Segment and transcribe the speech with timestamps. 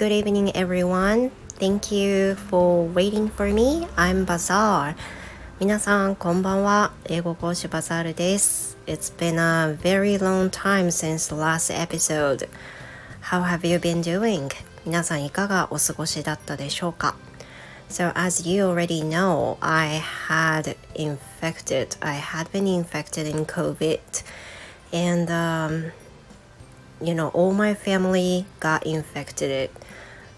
[0.00, 1.30] good evening everyone.
[1.58, 3.86] Thank you for waiting for me.
[3.96, 4.94] I'm Bazaar.
[5.58, 6.92] 皆さん、こんばんは。
[7.06, 8.76] 英語講師バザールです。
[8.86, 12.48] It's been a very long time since the last episode.
[13.30, 14.50] How have you been doing?
[14.84, 17.16] 皆さんいかがお過ごしだったでしょうか
[17.88, 24.00] So as you already know, I had infected, I had been infected in COVID
[24.92, 25.92] and um,
[27.00, 29.70] you know, all my family got infected.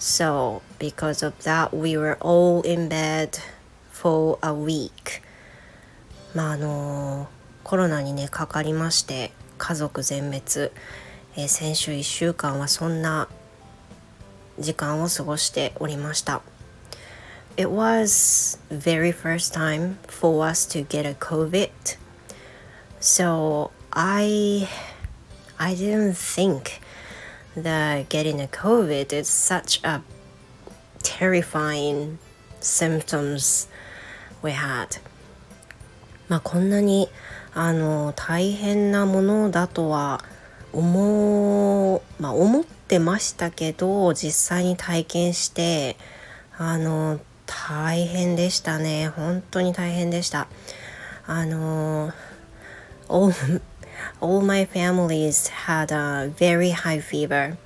[0.00, 3.38] So because of that, we were all in bed
[3.90, 5.22] for a week.
[6.34, 7.28] まああの
[7.64, 10.70] コロナにねかかりまして家族全滅、
[11.36, 13.28] えー、先週1週間はそんな
[14.58, 16.42] 時間を過ごしておりました。
[17.56, 21.70] It was very first time for us to get a COVID.
[23.00, 24.68] So I
[25.58, 26.80] I didn't think
[27.55, 30.01] that getting a COVID is such a
[31.03, 32.19] terrifying
[32.59, 33.67] symptoms
[34.41, 35.01] we had.
[36.29, 37.09] まあこんなに
[37.53, 40.23] あの大変なものだとは
[40.71, 45.97] 思う、まあ、思ってましたけど実際に体験して
[46.57, 50.47] あの大変でしたね本当に大変でした
[51.27, 52.13] あの
[54.19, 57.57] all, my families had a very high fever.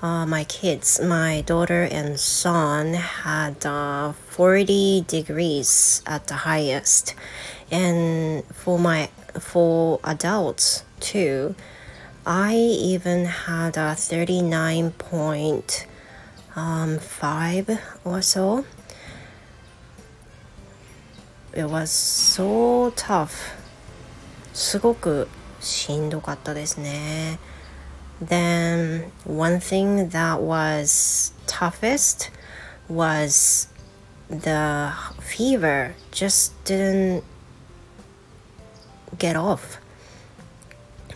[0.00, 7.14] Uh, my kids my daughter and son had uh, 40 degrees at the highest.
[7.70, 11.54] And for my for adults too
[12.28, 15.86] i even had a 39.5
[16.56, 18.64] um, or so.
[21.54, 23.54] It was so tough
[24.57, 25.27] すごく
[25.59, 27.39] しんどかったですね
[28.23, 32.29] then one thing that was toughest
[32.87, 33.67] was
[34.29, 37.23] the fever just didn't
[39.17, 39.77] get off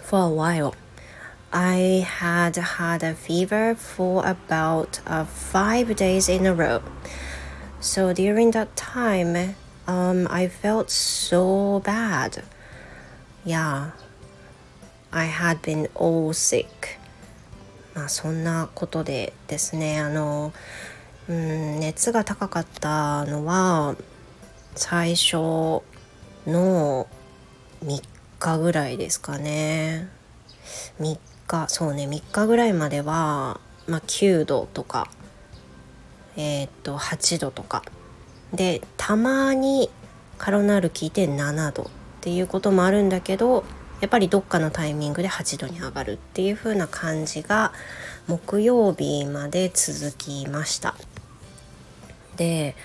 [0.04, 0.74] for a while.
[1.52, 6.82] I had had a fever for about uh, five days in a row.
[7.80, 9.56] So during that time,
[9.88, 12.44] um, I felt so bad.
[13.45, 13.91] Yeah,
[15.11, 16.67] I had been all sick.
[17.95, 20.53] まあそんなことでですね、あの、
[21.29, 23.97] うん、熱が高かったのは
[24.75, 25.37] 最初
[26.47, 27.07] の
[27.85, 28.03] 3
[28.39, 30.09] 日ぐらいですかね。
[31.01, 35.09] 3日そうね3日ぐらいまでは、まあ、9度とか
[36.37, 37.83] えー、っと8度とか。
[38.53, 39.91] でたまに
[40.39, 41.91] カロナール効いて7度。
[42.23, 43.65] っていうこともあるんだけど
[44.01, 47.73] やっぱりどっかのタイミングで8度に上がるっていう風な感じが
[48.29, 50.95] 木曜日まで続きました。
[52.37, 52.77] で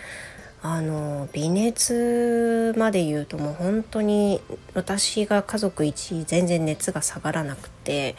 [0.63, 4.41] あの微熱まで言うともう本当に
[4.73, 8.15] 私が家族一全然熱が下がらなくて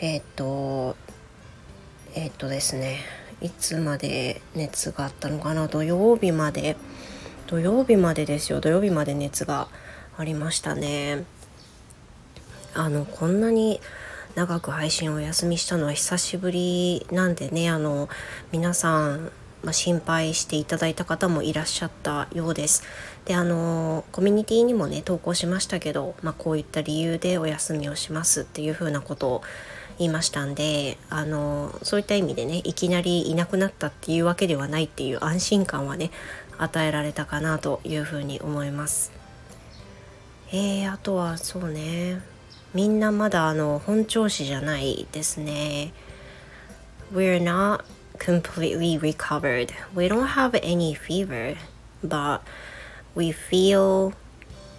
[0.00, 0.96] えっ、と
[2.14, 3.00] えっ、とですね
[3.42, 5.68] いつまで熱があったのかな？
[5.68, 6.76] 土曜日まで。
[7.46, 8.60] 土曜日までですよ。
[8.60, 9.68] 土曜日まで熱が
[10.18, 11.24] ありましたね
[12.74, 13.80] あのこんなに
[14.34, 18.08] 長く配信をお休みしたのは久しぶりなんでねあの
[18.52, 22.84] 皆さんまあ、心配していただいた方もいらっしゃったようです。
[23.24, 29.42] であのコミュニティにもね投稿しましたけど、まあ、こういった理由でお休みをしますっていうふうなことを
[29.98, 36.12] 言いましたんであのそういった意味でねいきなりいなくなったっていうわけではないっていう安心感はね
[36.56, 39.17] 与えられたかなというふうに思います。
[40.51, 42.21] えー、あとはそうね
[42.73, 45.93] みんなまだあの本調子じゃないですね。
[47.13, 47.83] We're not
[48.17, 49.71] completely recovered.
[49.93, 51.55] We don't have any fever,
[52.03, 52.41] but
[53.13, 54.13] we feel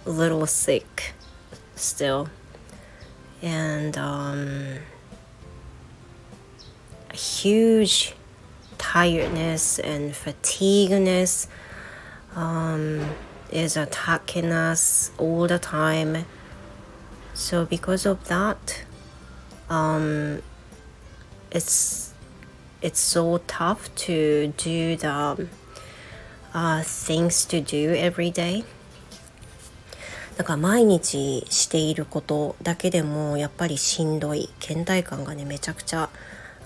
[0.05, 1.13] a little sick
[1.75, 2.27] still.
[3.41, 4.79] And um,
[7.11, 8.13] a huge
[8.77, 11.47] tiredness and fatigueness
[12.35, 13.05] um,
[13.52, 16.24] is attacking us all the time.
[17.34, 18.84] So because of that,
[19.68, 20.42] um,
[21.50, 22.12] it's
[22.82, 25.48] it's so tough to do the
[26.54, 28.64] uh, things to do every day
[30.36, 36.08] だから毎日していることだけでもやっぱりしんどい倦怠感がねめちゃくちゃ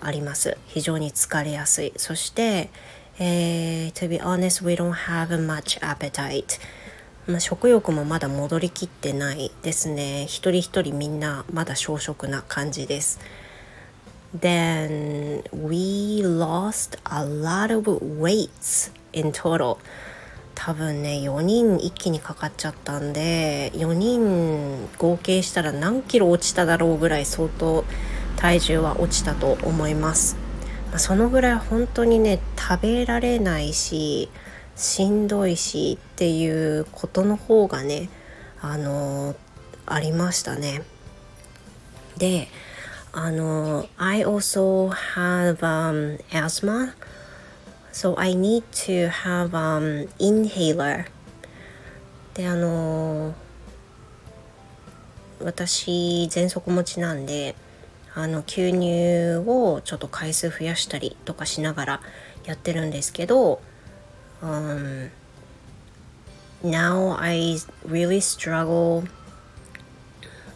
[0.01, 2.71] あります非常に疲れやすいそして、
[3.19, 6.61] えー、to be honest we don't have much appetite.
[7.27, 10.25] まあ、食欲もまだ戻りきってないですね。
[10.25, 13.19] 一人一人みんなまだ小食な感じです。
[14.37, 17.89] Then we lost a lot of
[18.21, 19.79] weights in total.
[20.55, 27.85] 多分ね4人一気にかかっちゃったんで4人合計したら何キロ落ちただろうぐらい相当
[28.37, 30.37] 体重は落ちたと思います、
[30.95, 34.29] まあ、そのぐらい本当にね食べられないし
[34.77, 38.09] しんどいしっていうことの方がね
[38.61, 39.35] あの
[39.87, 40.83] ありましたね。
[42.17, 42.47] で
[43.11, 46.95] あの I also have、um, asthma.
[47.93, 51.07] So I need to have um, inhaler.
[52.35, 53.35] であの
[55.41, 57.57] 私喘息持ちなんで
[58.15, 62.01] あの吸入をちょっと回数増やしたりとかしながら
[62.45, 63.61] やってるんですけど、
[64.41, 65.11] um,
[66.63, 67.57] now I
[67.87, 69.05] really struggle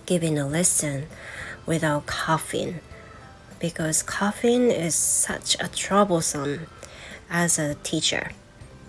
[0.06, 1.06] giving a lesson
[1.66, 2.80] without coughing
[3.58, 6.66] because coughing is such a troublesome
[7.28, 8.30] as a teacher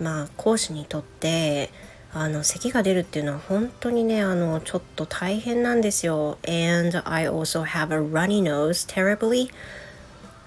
[0.00, 1.70] まあ講師にとって
[2.12, 6.38] あの咳が出るっていうのは本当にねあのちょっと大変なんですよ。
[6.46, 9.50] And I also have a runny nose terribly.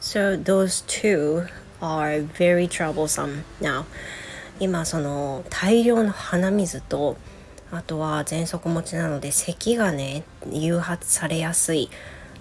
[0.01, 1.47] So those two
[1.79, 3.43] are very troublesome.
[3.61, 3.85] Now
[4.59, 7.15] 今その大量の鼻水と
[7.71, 11.89] あとは喘息持ちなので咳がね誘発されやすい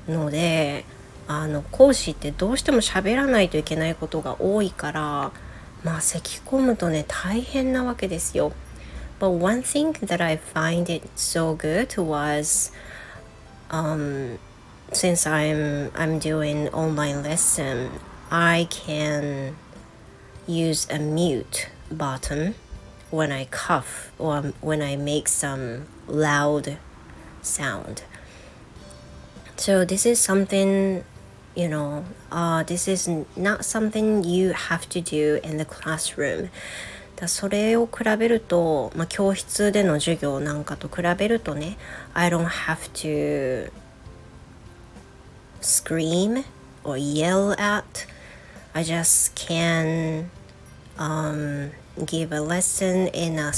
[0.09, 0.85] ので
[1.29, 5.33] あの講師ってどうしても喋らないといけないことが多いから
[5.85, 8.53] まあ咳き込むとね大変なわけですよ。
[9.23, 12.73] But one thing that I find it so good was
[13.71, 14.41] um,
[14.91, 18.01] since I'm I'm doing online lesson,
[18.33, 19.55] I can
[20.45, 22.57] use a mute button
[23.13, 26.79] when I cough or when I make some loud
[27.43, 28.03] sound.
[29.57, 31.05] So this is something
[31.55, 36.51] you know, uh, this is not something you have to do in the classroom.
[37.23, 41.79] だそれを比べると、まあ、教室での授業なんかと比べるとね
[42.15, 43.71] I don't have to
[45.61, 46.45] scream
[46.83, 47.85] or yell at
[48.75, 50.31] I just can
[50.99, 51.71] um,
[52.05, 53.53] give a lesson in a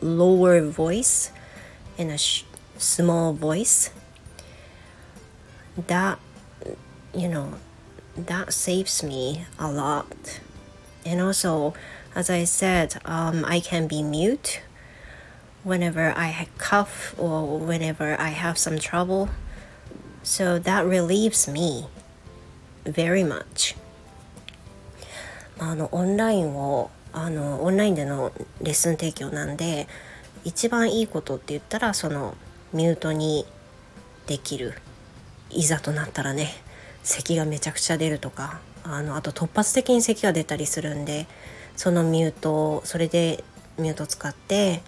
[0.00, 1.32] lower voice
[1.98, 2.18] in a
[2.78, 3.90] small voice
[5.88, 6.18] that
[7.12, 7.54] you know
[8.16, 10.06] that saves me a lot
[11.04, 11.74] and also
[12.14, 14.62] as i said um, i can be mute
[15.64, 19.28] whenever i cough or whenever i have some trouble.
[20.22, 21.86] So that relieves me
[22.84, 23.76] very much.
[25.58, 29.86] あのオンラインをあのオンラインでのレッスン提供なんで
[30.44, 32.34] 一番いいことって言ったらその
[32.72, 33.46] ミュートに
[34.26, 34.74] できる
[35.50, 36.50] いざとなったらね
[37.02, 41.26] 咳がめちゃくちゃ出るとかあのあと突発的に咳が出たりするんで
[41.76, 43.44] そのミュートそれで
[43.78, 44.82] ミュート使って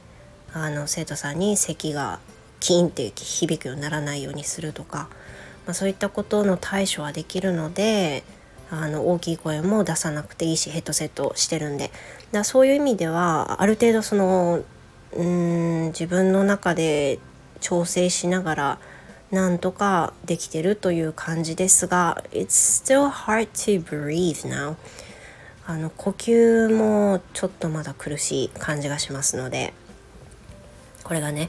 [0.53, 2.21] あの生徒さんに咳が
[2.61, 5.09] キーンって響くようにならないようにするとか、
[5.67, 8.23] まあ、そういったことの対処はできるので
[8.71, 11.91] あの大きい声も出さなくていいしヘッドセットしてるんで。
[12.33, 14.65] だそういう意味ではある程度その
[15.13, 17.21] うん自分の中で
[17.61, 18.79] 調整しながら
[19.31, 24.77] なんとかできてるという感じですが It's still hard to breathe now.
[25.67, 29.73] あの呼吸もちょっとまだ苦しい感じがしますので
[31.05, 31.49] これがね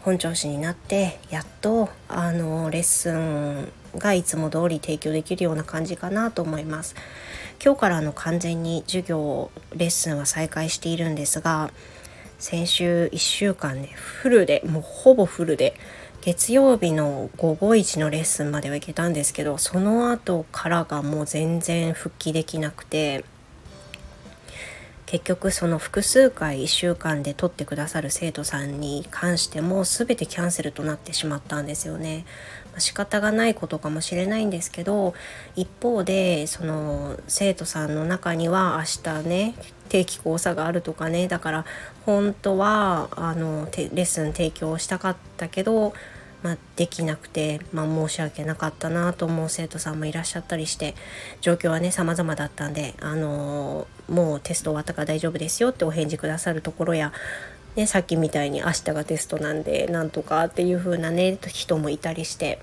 [0.00, 6.94] 本調子になってやっとあのレッスンがいつも通り提供できるような感じかなと思います。
[7.62, 11.70] 今日からの完全に授業レッスンは再開しているんですが
[12.38, 15.74] 先週1週間ねフルでもうほぼフルで
[16.22, 23.26] 月曜日の午後1のレッスンまでは行けたんですけどその後からがもう全然復帰できなくて
[25.10, 32.24] 結局その複数回1週間で取ってくださる生徒さんに関しても全てキャンセルとなってしまったんですよね。
[32.70, 35.14] まあ、仕方がないことかもしれないんですけど
[35.56, 39.54] 一方でその生徒さんの中には明日ね
[39.88, 41.64] 定期講座があるとかねだから
[42.06, 45.92] 本当はあのレッスン提供したかったけど、
[46.42, 50.94] まあ、できなくて、まあ、申し訳なかったなと思う生徒さんもいらっしゃったりして
[51.40, 57.12] 状況はね様々だったんであのもうテスト終わったから大丈夫ですよってお返事くださるところや
[57.76, 62.58] ね、さっきみたいに明日がテストなんでなんとかっていう風なね人もいたりして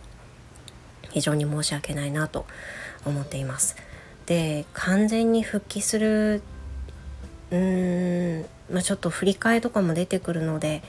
[1.11, 2.45] 非常に申し訳ないなと
[3.05, 3.77] 思っています。
[4.25, 6.41] で完全に復帰する
[7.51, 10.83] うーん、まあ、ちょっと振り替えとかも出てくるので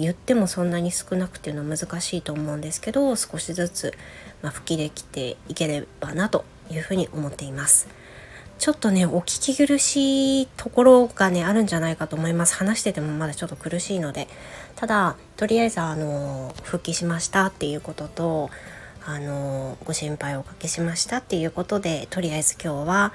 [0.00, 3.94] 言ってもそんなに少なくていうのは難しいと思うんですけど少しずつ、
[4.42, 7.88] まあ、吹きできていければなというふうに思っています。
[8.58, 12.54] ちょっとねお聞き苦しいところがねあるんじゃないかと思います。
[12.56, 14.28] 話しててもまだちょっと苦しいので。
[14.76, 18.50] ただとりあえずあの復帰しましたっていうことと
[19.04, 23.12] あのご心配をおかけしましたっていうことでとりあえず今日は、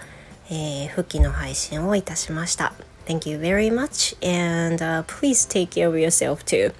[0.50, 2.74] えー、復帰の配信をいたしました。
[3.05, 6.74] Thank you very much and、uh, please take care of yourself too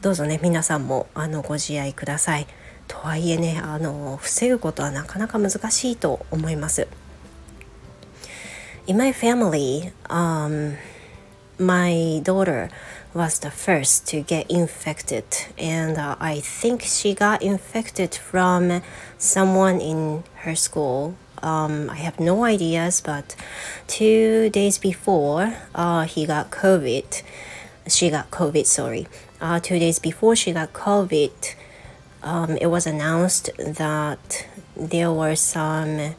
[0.00, 2.46] どうぞね皆さんもあのご自愛ください
[2.86, 6.86] とはいえねあの防ぐことはなかなか難しいと思います
[8.86, 10.76] In my family, um,
[11.58, 12.70] my daughter
[13.12, 15.24] was the first to get infected,
[15.58, 18.80] and uh, I think she got infected from
[19.18, 21.16] someone in her school.
[21.42, 23.36] Um, I have no ideas, but
[23.86, 27.22] two days before uh, he got COVID,
[27.86, 28.66] she got COVID.
[28.66, 29.06] Sorry,
[29.40, 31.54] uh, two days before she got COVID,
[32.22, 36.14] um, it was announced that there were some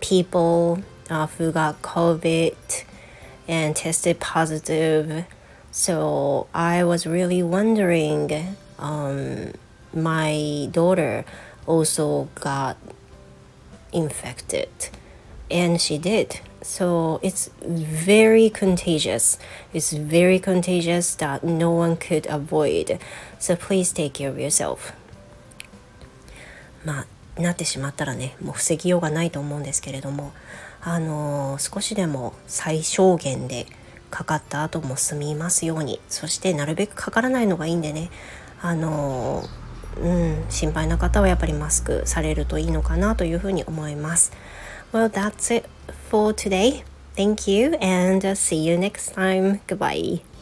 [0.00, 2.84] people uh, who got COVID
[3.48, 5.24] and tested positive.
[5.70, 8.56] So I was really wondering.
[8.78, 9.52] Um,
[9.92, 11.24] my daughter
[11.66, 12.76] also got
[13.96, 14.68] infected,
[15.50, 16.40] and she did.
[16.62, 19.38] So it's very contagious.
[19.72, 22.98] It's very contagious that no one could avoid.
[23.38, 24.92] So please take care of yourself.
[26.84, 30.32] まあ、なってしまったらね、もう防ぎようがないと思うんですけれども、
[30.88, 33.66] あのー少しでも最小限で
[34.10, 38.08] かかった後も済みますようにそしてなるべくかからないのがいいんでね
[38.62, 39.65] あのー
[40.00, 44.32] うん、心配な方はやっぱりマスクされるといいのかなというふうに思います。
[44.92, 45.68] Well, that's it
[46.10, 46.84] for today.
[47.16, 49.60] Thank you and see you next time.
[49.66, 50.35] Goodbye.